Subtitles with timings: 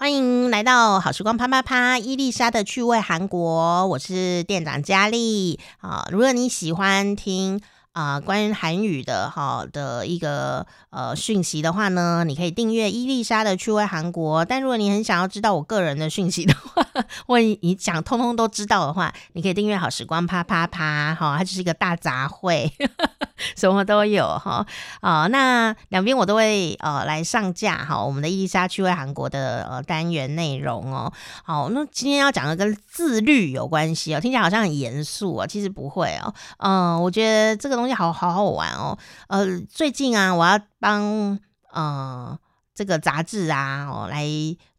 [0.00, 6.08] 欢迎来到好时光啪啪啪，伊丽莎的趣味韩国，我是店长佳丽啊。
[6.10, 7.60] 如果你喜欢听
[8.00, 14.42] 啊、关于韩语的哈的一个呃讯息的话呢，你可以订阅伊丽莎的趣味韩国。
[14.42, 16.82] 但如果你很想要知道我个人的讯息的话，
[17.26, 22.70] 或你想通通都知道的话，你可以订阅好时光啪啪啪哈，它就是一个大杂烩。
[23.56, 24.66] 什么都有哈
[25.00, 31.10] 啊、那两边我都会呃来上架哈，我们的伊丽莎趣味韩国的呃单元内容哦。
[31.42, 36.32] 好，那今天要讲的跟自律有关系哦，听起来好像很严肃啊，其实不会哦。
[36.58, 38.98] 嗯、我觉得这个东西好好好玩哦。
[39.28, 41.38] 呃，最近啊，我要帮
[41.72, 42.38] 呃
[42.74, 44.26] 这个杂志啊哦来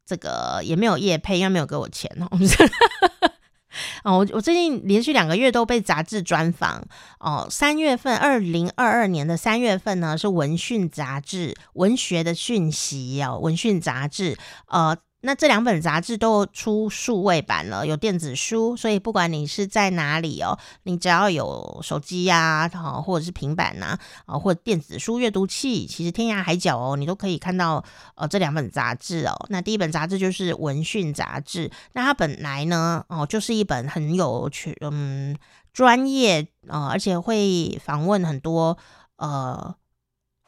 [0.05, 2.27] 这个也没有业配，因为没有给我钱哦。
[4.03, 6.83] 哦，我我最近连续两个月都被杂志专访
[7.19, 7.47] 哦。
[7.49, 14.97] 三月份，二零二二年的三月份呢，是文讯杂志，文学的讯息哦，文讯杂志，呃。
[15.21, 27.83] 那这两本杂志都出数位版了，有电子书，所以不管你是在哪里哦，你只要有手机呀，好或者是平板呐，啊或者电子书阅读器，其实天涯海角哦，你都可以看到
[28.15, 29.45] 呃这两本杂志哦。
[29.49, 35.37] 那第一本杂志就是文讯杂志，那它本来呢哦就是一本很有趣嗯
[35.71, 38.77] 专业啊、而且会访问很多
[39.17, 39.75] 呃。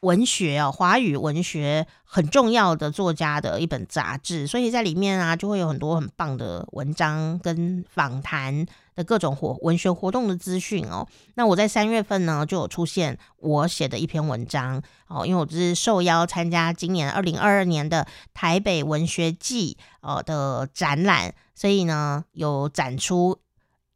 [0.04, 8.66] 文学哦，华语文学很重要的作家的一本杂志，所以在里面啊，就会有很多很棒的文章跟访谈
[8.96, 11.08] 的各种活文学活动的资讯哦。
[11.36, 23.40] 那我在三月份呢，就有出现我写的一篇文章哦，因为我是受邀参加今年二零二二年的台北文学季呃的展览，所以呢有展出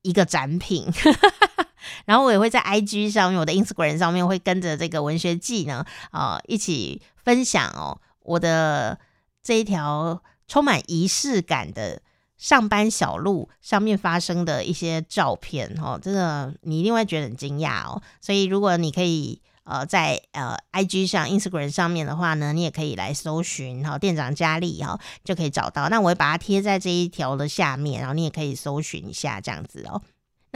[0.01, 0.87] 一个展品。
[2.05, 8.99] 然后我也会在 IG 上面，我的 Instagram 上面会跟着这个文学季呢，啊、一起分享哦，我的
[9.41, 12.01] 这一条充满仪式感的
[12.37, 18.01] 上班小路上面发生的一些照片哦，这个你一定会觉得很惊讶哦。
[18.21, 25.89] 所以如果你可以呃在呃 IG 上 Instagram 上面的话呢，你也可以来搜寻哈、哦、店长佳丽哈、哦，就可以找到。
[25.89, 30.01] 那我会把它贴在这一条的下面，然后你也可以搜寻一下这样子哦。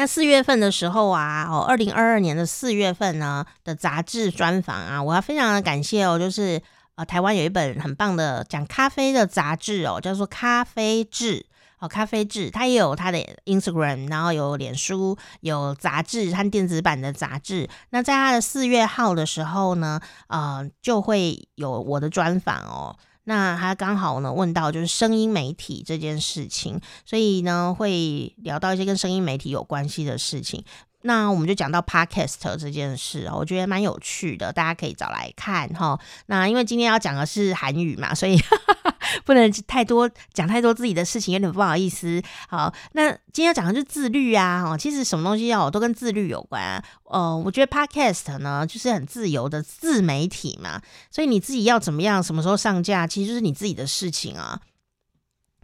[0.02, 6.60] 那四月份的时候啊，哦，二零二二年的四月份呢的杂志专访啊，我要非常的感谢哦，就是
[6.96, 11.36] 呃，台湾有一本很棒的讲咖啡的杂志哦，叫做《咖啡志》
[11.78, 17.70] 哦，《咖啡志》它也有它的 Instagram，然后有脸书，有杂志和电子版的杂志。
[17.92, 22.98] 那在它的四月号的时候呢，呃，就会有我的专访哦。
[23.26, 30.64] 那他刚好呢问到就是声音媒体这件事情，所以呢会聊到一些跟声音媒体有关系的事情。
[31.04, 36.00] 那我们就讲到 Podcast 这件事，我觉得蛮有趣的，大家可以找来看哈。
[36.28, 38.40] 那因为今天要讲的是韩语嘛，所以
[39.26, 42.22] 不能太多讲太多自己的事情，有点不好意思。
[42.48, 46.84] 好，那今天要讲的是自律啊，哈，其实什么东西哦都跟自律有关啊。
[47.06, 54.62] 呃，我觉得 Podcast 呢就是很自由的自媒体嘛，所以你自己要怎么样，什么时候上架，其实就是你自己的事情啊。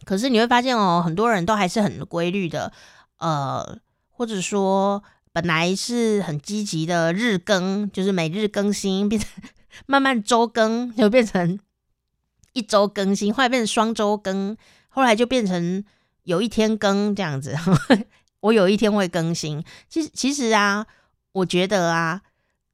[0.04, 2.74] 可是你会发现哦，很多人都还是很规律的，
[3.19, 3.78] 呃，
[4.09, 5.04] 或者说。
[5.38, 9.30] 本来是很积极的日更，就是每日更新，变成
[9.86, 11.59] 慢慢周更，就变成
[12.53, 14.58] 一周更新，后来变成双周更，
[14.90, 15.86] 后来就变成
[16.24, 17.56] 有一天更这样子。
[18.42, 20.88] 我有一天会更新，其实其实啊，
[21.34, 22.24] 我觉得啊，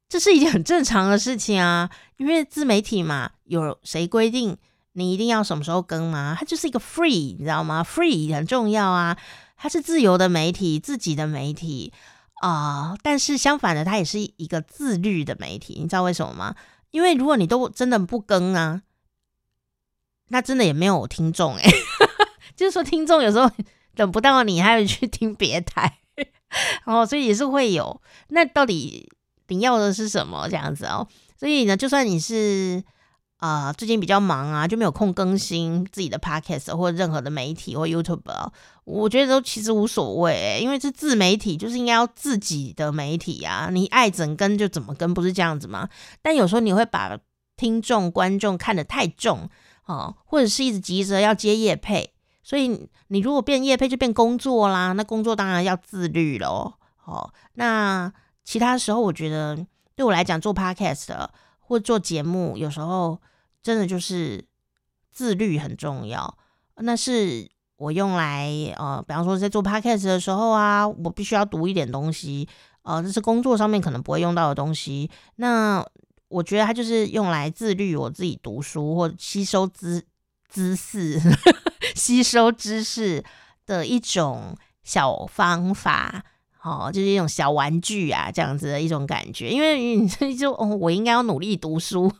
[0.08, 4.56] 这是一件很正常的事情啊，因为自媒体嘛，有谁规定
[4.94, 6.34] 你一定要什么时候更吗？
[6.38, 9.18] 它就是一个 free，你知道吗？free 很重要啊，
[9.58, 11.92] 它是自由的媒体，自己的媒体。
[12.42, 16.54] 啊、但是相反的，它也是一个自律的媒体，你知道为什么吗？
[16.90, 18.82] 因为如果你都真的不更啊，
[20.28, 21.62] 那真的也没有听众哎，
[22.54, 23.50] 就是说听众有时候
[23.94, 26.00] 等不到你，还要去听别台，
[26.84, 28.00] 哦，所以也是会有。
[28.28, 29.10] 那到底
[29.48, 31.08] 你要的是什么这样子哦？
[31.38, 32.84] 所以呢，就算你是。
[33.44, 38.22] 啊、最近比较忙啊，就没有空更新自己的 podcast 或者任何的媒体或 YouTube。
[38.84, 45.90] 我觉得都其实无所谓、因为是自媒体，就是应该要自己的媒体啊，你爱怎跟就怎么跟，不是这样子吗？
[46.22, 47.18] 但有时候你会把
[47.54, 49.50] 听众、观众看得太重
[49.84, 56.78] 哦，或者是一直急着要接业配，所以你如果变业配就变工作啦，那工作当然要自律咯。
[57.04, 58.10] 哦，那
[58.42, 61.28] 其他时候我觉得对我来讲做 podcast
[61.60, 63.20] 或做节目，有时候。
[63.64, 64.44] 真的就是
[65.10, 66.36] 自律很重要，
[66.76, 68.46] 那是我用来
[68.76, 72.46] 呃，比方说在做 podcast 的时候啊，我必须要读一点东西，
[72.82, 75.10] 呃，这是工作上面可能不会用到的东西。
[75.36, 75.82] 那
[76.28, 80.04] 我觉得它就是用来自律我自己读书或吸收知
[80.46, 81.18] 知识，
[81.96, 83.24] 吸收知识
[83.64, 86.22] 的一种小方法。
[86.64, 89.50] 哦，就是一种小玩具啊，这样子的一种感觉。
[89.50, 92.10] 因为你 就哦，我应该要努力读书，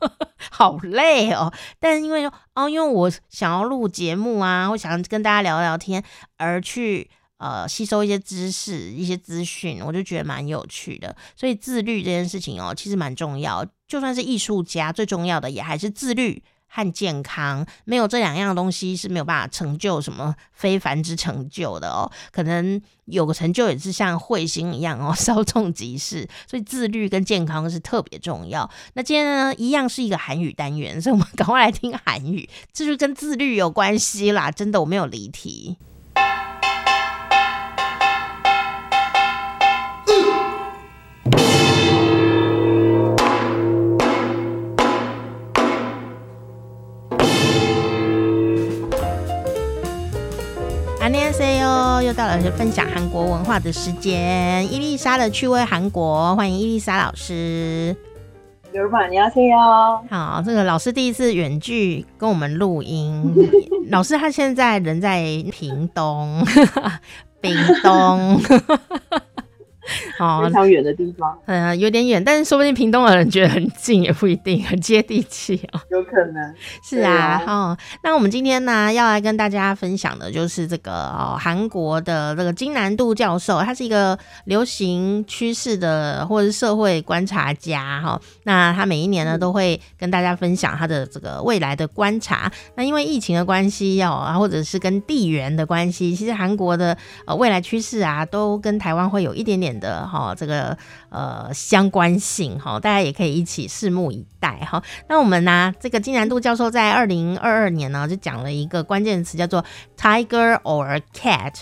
[0.50, 1.52] 好累哦。
[1.78, 6.02] 但因为哦，因为我想要录节目啊，我想跟大家聊聊天，
[6.36, 11.14] 而去呃吸收一些知识、一些资讯，我就觉得蛮有趣的。
[11.36, 13.66] 所以自律这件事情哦，其实蛮重要。
[13.86, 16.42] 就算是艺术家，最重要的也还是自律。
[16.74, 22.10] 和健康，没有这两样东西是没有办法成就什么非凡之成就的哦。
[22.32, 26.28] 可能有个成就也是像彗星一样哦， 稍纵即逝。
[26.50, 28.68] 所以自律跟健康是特别重要。
[28.94, 34.50] 那今天呢，一样是一个韩语单元，所以我们 赶快来听韩语，这就跟自律有关系啦。
[34.50, 35.76] 真的，我没有离题。
[52.04, 54.70] 又到了分享韩国文化的时间。
[54.70, 57.96] 伊丽莎的趣味韩国，欢迎伊丽莎老师。
[58.72, 60.02] 刘老板，你哦。
[60.10, 63.34] 好，这个老师第一次远距跟我们录音。
[63.88, 66.44] 老师他现在人在屏东，
[67.40, 68.38] 屏东。
[70.24, 75.80] 哦，非常远的地方，嗯，有点远，但是说不定屏东的人觉得很近，也不一定，很接地气哦。
[75.90, 88.20] 有可能是啊，哦、啊，那我们今天呢，要来跟大家分享的就是这个哦，韩国的这个金南度教授，他是一个流行趋势的或者是社会观察家哈、哦。
[88.44, 92.50] 那他每一年呢，都会跟大家分享他的这个未来的观察。
[92.76, 96.96] 那因为疫情的关系哦，或者是跟地缘的关系，其实韩国的
[97.26, 100.78] 呃未来趋势啊，都跟台湾会有一点点的哈，这个
[101.10, 104.80] 呃相关性哈，大家也可以一起拭目以待哈。
[105.08, 109.64] 那我们呢，这个金南度教授在二零二二年呢，就讲了一个关键词，叫做
[109.98, 111.54] Tiger or Cat。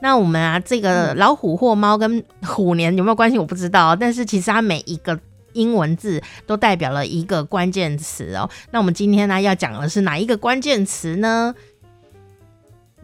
[0.00, 3.38] 那我们啊，这个老虎或猫跟虎年有没有关系？
[3.38, 5.18] 我不知道，但是其实它每一个
[5.54, 8.50] 英文字都代表了一个关键词哦。
[8.70, 11.54] 那我们今天呢，要讲的是哪一个关键词呢？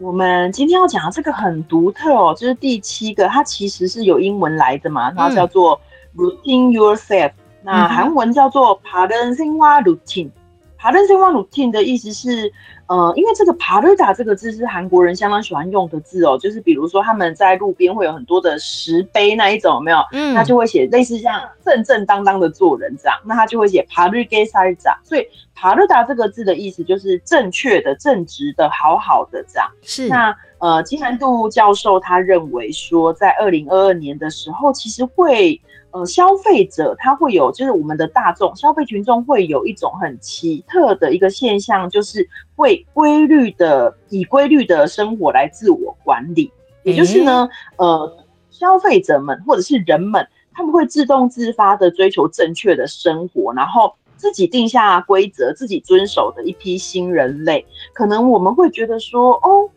[0.01, 5.79] 我们今天要讲的这个很独特哦，就是第七个，它其实是有英文来的嘛，它叫做
[6.15, 7.31] routine yourself，、
[7.61, 10.31] 那韩文叫做 p a r e n t i n g routine。
[10.79, 12.51] p a r e n t i n g routine 的意思是，
[12.91, 19.99] 呃，因为这个 “parada” 这个字是韩国人相当喜欢用的字哦，就是比如说他们在路边会有很多的石碑那一种，有没有？
[20.11, 24.45] 嗯，他就会写类似像正正当当的做人这样，那他就会写 p a r u
[24.75, 25.25] 长 s 所以
[25.57, 29.69] “parada” 这个字的意思就是正确的、正直的、好好的这样。
[29.83, 30.35] 是那。
[30.61, 35.59] 呃，金南度教授他认为说，在二零二二年的时候，其实会。
[35.93, 42.25] 呃，消费者他会有，就是我们的大众消费群众会有一种很奇特的一个现象，就是
[42.55, 46.49] 会规律的以规律的生活来自我管理。
[46.83, 57.65] 也就是呢，呃，消费者们或者是人们，他们会自动自发的追求正确的生活，然后自己定下规则，自己遵守的一批新人类。
[57.91, 59.69] 可能我们会觉得说，哦。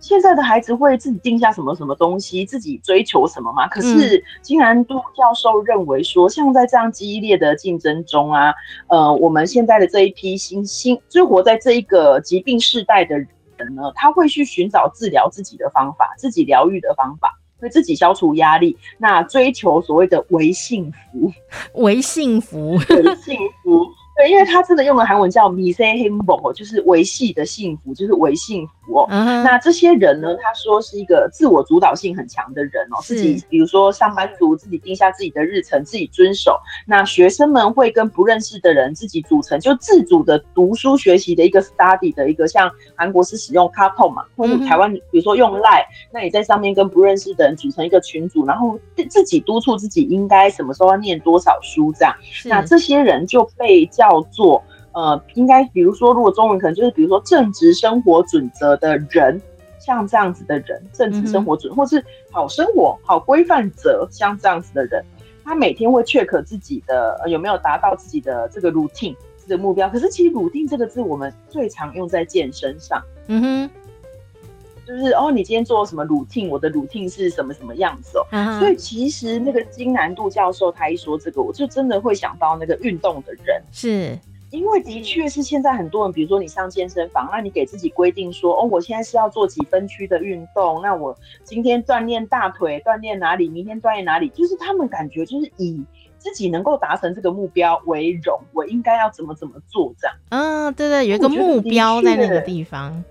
[0.00, 3.66] 现在的孩子会自己定下什么什么东西，自己追求什么吗？
[3.66, 8.54] 可是金南度教授认为说，像在这样激烈的竞争中啊，
[8.86, 21.32] 呃，我们现在的这一批新新就活在这一个疾病世代的人呢，他会去寻找治疗自己的方法，自己疗愈的方法，会自己消除压力，那追求所谓的唯幸福，
[21.74, 23.84] 唯幸福，微幸福。
[24.18, 29.06] 对，因为他真的用的韩文叫 “misaehembo”，就是维系的幸福，就是维幸福哦。
[29.08, 29.44] Uh.
[29.44, 36.58] 那这些人呢，他说是一个自我主导性很强的人哦，自己比如说上班族自己定下自己的日程，自己遵守。
[36.84, 48.76] 那学生们会跟不认识的人自己组成，就自主的读书学习的一个 study 的一个，像韩国是使用 Kakao 嘛，或者台湾比如说用 Line，那你在上面跟不认识的人组成一个群组，然后
[49.08, 52.12] 自己督促自己应该什么时候要念多少书这样。
[52.46, 54.07] 那这些人就被叫。
[54.08, 54.62] 叫做
[54.92, 59.40] 呃，应该比如说，如果中文可能就是比如说正直生活准则的人，
[59.78, 65.04] 像这样子的人，正直生活准，或是好生活好规范者，像这样子的人，
[65.44, 69.88] 他每天会 check 自己的、呃、有没有达到自己的这个 routine 这个目标。
[69.90, 73.00] 可是其实 routine 这个字，我们最常用在健身上。
[73.26, 73.70] 嗯哼。
[74.88, 76.48] 就是哦，你今天做什么 routine？
[76.48, 78.58] 我的 routine 是什么什么样子哦？Uh.
[78.58, 84.18] 所以其实那个金南度教授他一说这个，我就真的会想到那个运动的人，是
[84.48, 91.14] 因为的确是现在很多人，比如说你上健身房，那你给自己规定说，哦，我现在是要做几分区的运动，那我
[91.44, 95.84] 今天锻炼大腿，锻炼哪里，明天锻炼哪里，就是他们感觉就是以
[96.16, 100.16] 自己能够达成这个目标为荣，我应该要怎么怎么做这样。
[100.30, 103.04] 嗯，对对，有一个目标在那个地方。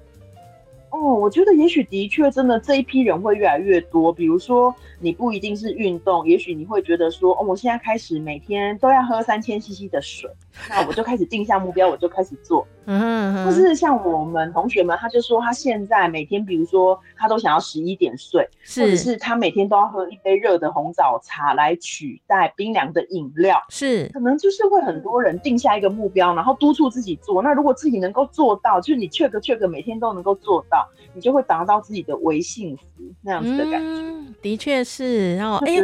[0.98, 4.12] 哦，我觉得也许的确真的这一批人会越来越多。
[4.12, 10.28] 比如说，你不一定是运动，也许你会觉得说，哦，我现在开始每天都要喝三千 CC 的水，
[10.70, 12.68] 那我就开始定下目标，我就开始做。
[12.86, 13.46] 嗯哼哼。
[13.46, 23.62] 或是像我们同学们，他就说他现在每天，比如说他都想要十一点睡，是或者是他每天都要喝一杯热的红枣茶来取代冰凉的饮料。
[23.70, 27.42] 是，可能就是会很多人定下一个目标，然后督促自己做。
[27.42, 30.88] 那如果自己能够做到，就是你 check check 每天都能够做到。
[31.14, 32.84] 你就会达到自己的微幸福
[33.24, 35.36] 那样子的感觉，嗯、的确是。
[35.36, 35.78] 然后哎，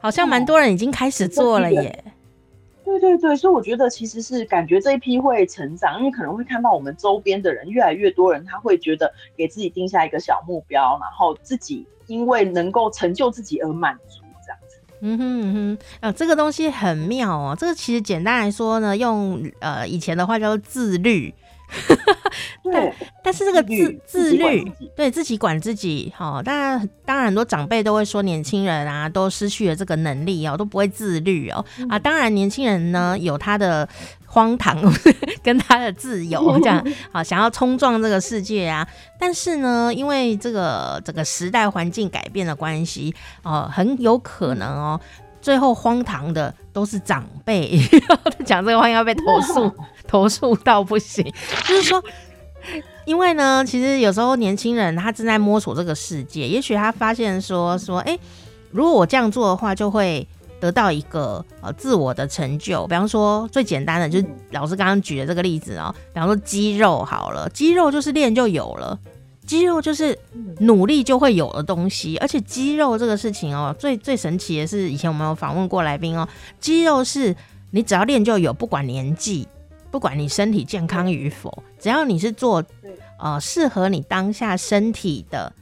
[0.00, 2.04] 好像蛮多人已经开始做了耶。
[2.84, 14.78] 对对对，所以我觉得其实是感觉这一批会成长，因为可能会看到我们周边的人越来越多人，他会觉得给自己定下一个小目标，然后自己因为能够成就自己而满足这样子。
[15.00, 15.54] 嗯哼嗯
[16.00, 17.56] 哼，啊，这个东西很妙哦。
[17.58, 21.32] 这个其实简单来说呢，用呃以前的话叫做自律。
[22.62, 33.88] 对，但是这个自自律，对自己管自己，哈，当然，当然很多长辈都会说，年轻人啊，都失去了这个能力哦，都不会自律哦，啊，当然，年轻人呢有他的
[34.26, 34.78] 荒唐
[35.42, 38.86] 跟他的自由，这样 啊，想要冲撞这个世界啊，
[39.18, 45.00] 但是呢，因为这个这个时代环境改变的关系，哦，很有可能哦。
[45.42, 47.76] 最后荒唐的都是长辈，
[48.46, 49.72] 讲这个话应该被投诉，
[50.06, 51.22] 投诉到不行。
[51.66, 52.02] 就是说，
[53.04, 58.20] 因为呢，其实有时候年轻人他正在摸索这个世界，也许他发现说说，哎、欸，
[58.70, 60.26] 如果我这样做的话，就会
[60.60, 62.86] 得到一个呃自我的成就。
[62.86, 68.96] 比方说，最简单的就是老师刚刚举的这个例子哦，比方说肌肉好了，肌肉就是练就有了。
[69.52, 70.18] 肌肉就是
[70.60, 76.26] 努力就会有的东西，而且肌肉这个事情哦，最最神奇的是，以前我们有访问过来宾哦，
[76.58, 77.36] 肌肉是
[77.70, 79.46] 你只要练就有，不管年纪，
[79.90, 82.64] 不管你身体健康与否，只要你是做
[83.18, 85.52] 呃适合你当下身体的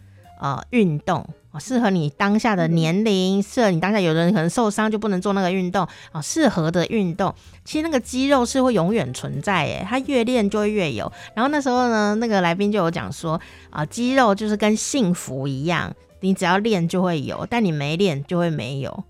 [0.41, 1.29] 呃运动。
[1.59, 6.23] 适合你当下的年龄，适合你当下，有的人可能受伤就不能做那个运动啊。
[6.23, 11.11] 适合的运动，其实那个肌肉是会永远存在，诶，它越练就会越有。
[11.35, 13.41] 然后那时候呢，那个来宾就有讲说
[13.71, 19.05] 啊，肌肉就是跟幸福一样，你只要练就会有，但你没练就会没有。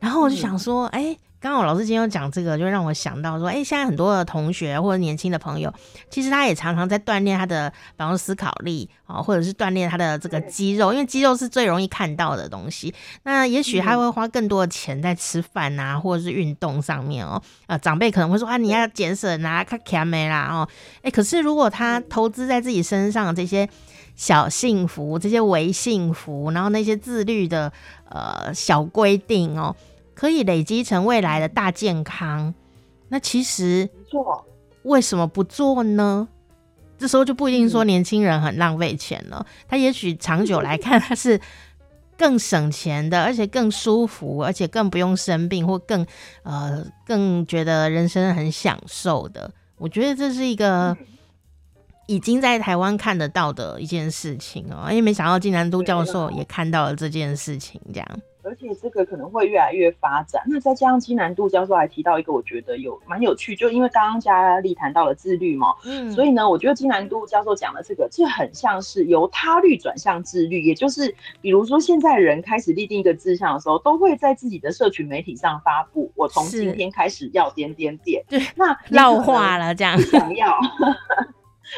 [0.00, 1.18] 然后我就想说，哎、欸。
[1.40, 5.72] 刚好老师今天有讲这个，就让我想到说，哎，现在很多的同学或者年轻的朋友，
[6.10, 12.92] 其实他也常常在锻炼他的，比方说思考力啊，或者是锻炼他的这个肌肉，因为肌肉是最容易看到的东西。
[13.22, 17.40] 那也许他会花更多的钱在吃饭啊，或者是运动上面哦。
[17.68, 20.68] 啊，长辈可能会说啊，你要减省啊，看卡没啦哦。
[21.02, 23.68] 哎，可是如果他投资在自己身上这些
[24.16, 27.72] 小幸福、这些微幸福，然后那些自律的
[28.08, 29.76] 呃小规定哦。
[30.18, 32.52] 可以累积成未来的大健康，
[33.08, 34.44] 那其实做
[34.82, 36.26] 为什么不做呢？
[36.98, 41.40] 这时候就不一定说年轻人很浪费钱了，他也许长久来看他是
[42.16, 46.04] 更省钱的，而且更舒服，而且更不用生病，或更
[46.42, 49.48] 呃更觉得人生很享受的。
[49.76, 50.96] 我觉得这是一个
[52.08, 58.20] 已经在台湾看得到的一件事情哦，因为没想到竟然都教授也看到了这件事情，这样。
[58.48, 60.42] 而且这个可能会越来越发展。
[60.46, 80.52] 那再加上金南度教授还提到一个，我觉得有蛮有趣，就因为刚刚佳丽谈到了自律嘛，嗯，所以呢，我觉得金南度教授讲的这个，这很像是由他律转向自律，也就是比如说现在人开始立定一个志向的时候，都会在自己的社群媒体上发布，我从今天开始要点点点，对，那 绕化了这样，想要。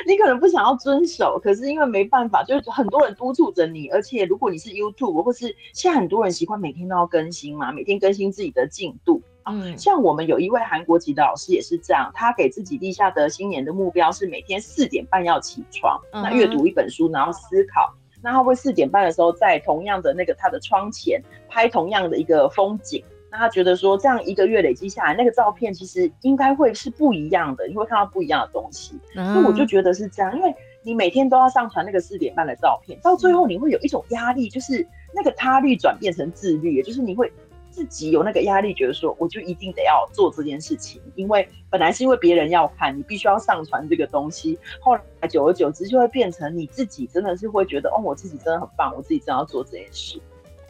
[0.07, 3.89] 你可能不想要遵守，可是因为没办法，就是很多人督促着你。
[3.89, 9.21] 而且如果你是 YouTube，或是现在很多人习惯每天都要更新嘛，每天更新自己的进度。
[9.47, 17.93] 嗯，像我们有一位韩国籍的老师也是这样，他给自己立下的新年的目标是每天四点半要起床，嗯、那阅读一本书，然后思考。
[18.23, 23.03] 那他会四点半的时候在同样的那个他的窗前拍同样的一个风景。
[23.31, 28.99] 那他觉得说，这样一个月累积下来，那个照片其实应该会是不一样的，你会看到不一样的东西。
[29.15, 34.85] 嗯、所以我就觉得是这样，因为你每天都要上传那个四点半的照片，到最后你会有一种压力，就是
[35.15, 37.33] 那个他律转变成自律，也就是你会
[37.71, 50.19] 自己有那个压力，觉得说我就一定得要做这件事情，因为本来是因为别人要看，你必须要上传这个东西，后来久而久之就会变成你自己真的是会觉得，哦，我自己真的很棒，我自己真的要做这件事。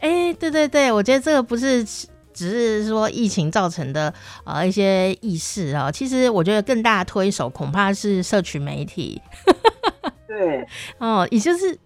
[0.01, 1.87] 哎、欸，对对对，我觉得这个不是。
[2.33, 4.13] 只是说疫情造成的
[4.45, 9.21] 呃一些意识啊，其实我觉得更大的推手恐怕是社群媒体。
[10.27, 10.67] 对，
[10.99, 11.77] 哦，也就是，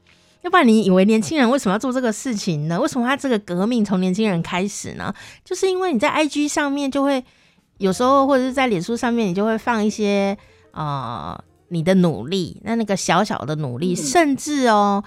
[0.42, 2.78] 要不然你以为年轻人为什么要做这个事情呢？
[2.80, 5.12] 为什么他这个革命从年轻人开始呢？
[5.44, 7.24] 就是因为你在 IG 上面就会
[7.78, 10.36] 有时候或者是在脸书上面，你就会放一些
[10.72, 15.02] 呃你的努力，那那个小小的努力，甚至哦，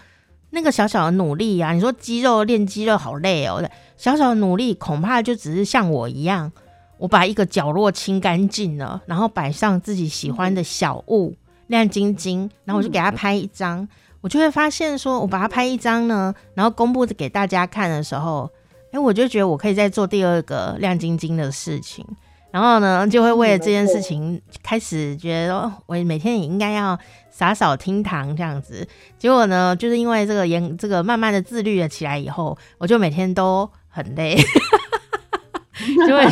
[0.58, 3.64] 那个小小的努力啊，你说肌肉练肌肉好累哦，
[3.96, 6.52] 小小的努力恐怕就只是像我一样，
[6.98, 11.36] 我把一个角落清干净了，然后摆上自己喜欢的小物，
[11.68, 13.88] 亮晶晶，然后我就给他拍一张，
[14.22, 18.50] 我就会发现说，我把它拍一张呢，然后公布给大家看的时候，
[18.92, 22.04] 哎，我就觉得我可以再做第二个亮晶晶的事情。
[22.50, 26.98] 然后呢，就会为了这件事情开始觉得，我每天也应该要
[27.30, 28.88] 洒扫厅堂这样子。
[29.20, 34.36] 结果呢，就是因为这个严，这个慢慢的自律了起来以后，我就每天都很累，
[36.08, 36.26] 就会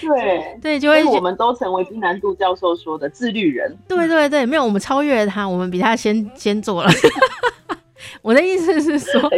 [0.00, 3.74] 对 对，就会我们都成为金南度教授说的自律人。
[3.88, 6.90] 对对对，没有，我们超越了他，我们比他先先做了。
[8.20, 9.30] 我的意思是说。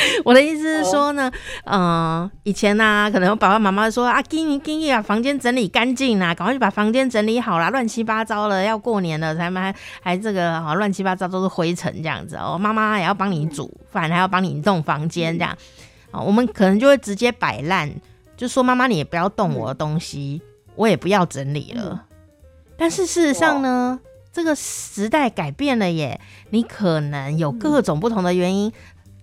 [0.24, 1.30] 我的意思是说呢，
[1.64, 15.56] 嗯、呃，以前呢、啊，可能爸爸妈妈说啊，给你给你把房间整理干净啦，赶快去把房间整理好啦，乱七八糟了，要过年了，才还还这个好乱七八糟都是灰尘这样子哦，妈妈也要帮你煮饭，还要帮你弄房间这样，
[16.10, 17.90] 啊，我们可能就会直接摆烂，
[18.36, 20.40] 就说妈妈你也不要动我的东西，
[20.76, 22.04] 我也不要整理了。
[22.76, 24.00] 但是事实上呢，
[24.32, 26.18] 这个时代改变了耶，
[26.50, 28.72] 你可能有各种不同的原因。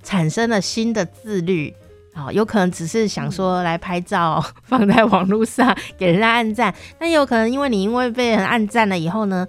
[0.08, 1.76] 产生了新的自律，
[2.16, 9.46] 哦，有可能只是想说来拍照 放在网络上给人家按赞，但有可能因为你因为被人按赞了以后呢，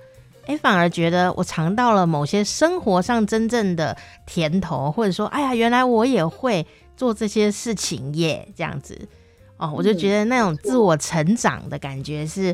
[0.47, 3.97] 哎、欸，反而觉得我尝到了某些生活上真正的
[4.27, 8.99] 甜头，或者说，哎呀，原来我也会做这些事情耶，这样子，
[9.59, 12.53] 哦，我就觉得那种自我成长的感觉是，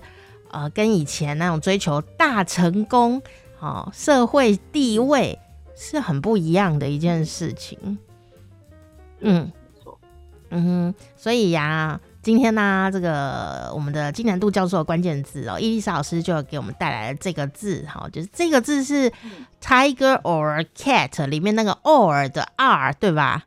[0.51, 3.23] 呃，跟以前那种追求大成功，
[3.61, 5.39] 哦，社会地位。
[5.77, 7.99] 是很不一样的一件事情，
[9.21, 9.51] 嗯，
[10.51, 19.11] 嗯哼，所以呀、啊，今天呢、啊，这个我们的金南度教授的关键字哦，伊丽莎老师就给我们带来了这个字，哈，就是这个字是
[19.61, 23.45] tiger or cat 里面那个 or 的 r，对吧？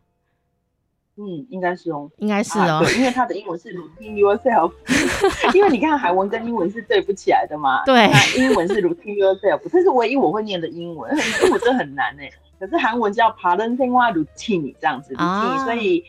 [1.20, 4.72] 嗯，应该是哦，应该是哦，因为它的英文是 routine yourself，
[5.56, 11.12] 因为你看韩文跟英文是对不起来的嘛，对，英文是 routine yourself，这是唯一我会念的英文，
[11.44, 16.04] 英文这很难哎，可是韩文叫 parenting w a routine 这样子 routine，所以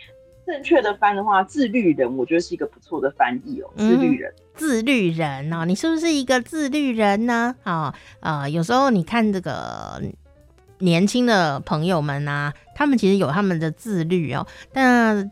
[0.47, 7.55] 正确的翻的话，自律人我觉得是一个不错的翻译哦，自律人，自律人哦，你是不是一个自律人呢？
[7.65, 10.03] 啊啊，有时候你看这个。
[10.79, 15.31] 年轻的朋友们呐、啊，他们其实有他们的自律哦，但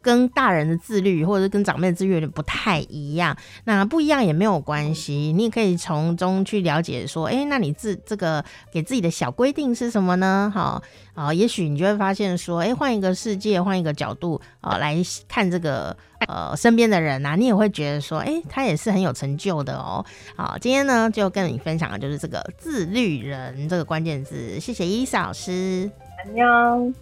[0.00, 3.36] 跟大人的自律或者是跟长辈的自律有点不太一样。
[3.64, 10.50] 那不一样也没有关系，你也可以从中去了解说，哎、那你自这个给自己的小规定是什么呢？
[10.54, 10.82] 哈
[11.14, 14.96] 啊，也许你就会发现说，哎、换一个世界，换一个角度啊来
[15.28, 15.96] 看这个。
[16.26, 20.04] 呃，身边的人呐、啊，你也会觉得说，哎、欸，他也是很有成就的哦。
[20.36, 24.58] 好，今天呢，就跟你分享的就是这个自律人这个关键字。
[24.58, 25.90] 谢谢伊丽莎老师。
[26.24, 26.92] 安妞，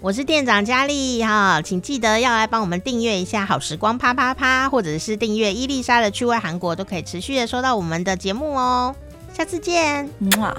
[0.00, 8.94] 我是店长佳丽哈，请记得要来帮我们订阅一下好时光啪啪啪，或者是订阅伊丽莎的趣味韩国，都可以持续的收到我们的节目哦。
[9.32, 10.56] 下次见，木马。